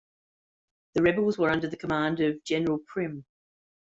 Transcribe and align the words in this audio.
The 0.95 1.03
rebels 1.03 1.37
were 1.37 1.51
under 1.51 1.67
the 1.67 1.77
command 1.77 2.21
of 2.21 2.43
General 2.43 2.79
Primm. 2.79 3.23